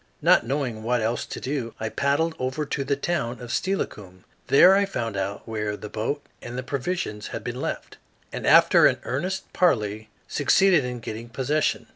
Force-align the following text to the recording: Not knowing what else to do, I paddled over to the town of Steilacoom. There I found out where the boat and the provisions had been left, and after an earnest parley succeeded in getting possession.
Not 0.19 0.43
knowing 0.47 0.81
what 0.81 0.99
else 0.99 1.27
to 1.27 1.39
do, 1.39 1.75
I 1.79 1.89
paddled 1.89 2.33
over 2.39 2.65
to 2.65 2.83
the 2.83 2.95
town 2.95 3.39
of 3.39 3.51
Steilacoom. 3.51 4.23
There 4.47 4.73
I 4.75 4.83
found 4.83 5.15
out 5.15 5.47
where 5.47 5.77
the 5.77 5.89
boat 5.89 6.25
and 6.41 6.57
the 6.57 6.63
provisions 6.63 7.27
had 7.27 7.43
been 7.43 7.61
left, 7.61 7.97
and 8.33 8.47
after 8.47 8.87
an 8.87 8.97
earnest 9.03 9.53
parley 9.53 10.09
succeeded 10.27 10.83
in 10.85 11.01
getting 11.01 11.29
possession. 11.29 11.85